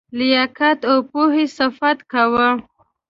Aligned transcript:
لیاقت 0.17 0.79
او 0.89 0.97
پوهي 1.09 1.45
صفت 1.57 1.97
کاوه. 2.11 2.49